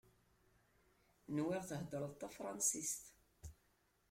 [1.35, 3.03] Nwiɣ theddreḍ tafransist.